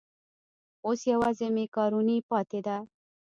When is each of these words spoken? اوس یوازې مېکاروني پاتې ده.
اوس 0.85 0.99
یوازې 1.11 1.47
مېکاروني 1.57 2.17
پاتې 2.29 2.59
ده. 2.65 2.77